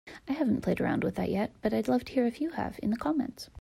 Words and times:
I 0.27 0.31
haven't 0.33 0.61
played 0.61 0.81
around 0.81 1.03
with 1.03 1.13
that 1.17 1.29
yet, 1.29 1.51
but 1.61 1.75
I'd 1.75 1.87
love 1.87 2.05
to 2.05 2.11
hear 2.13 2.25
if 2.25 2.41
you 2.41 2.49
have 2.51 2.79
in 2.81 2.89
the 2.89 2.97
comments. 2.97 3.51